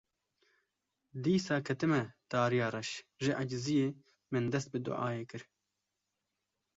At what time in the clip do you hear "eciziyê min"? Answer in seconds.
3.41-4.43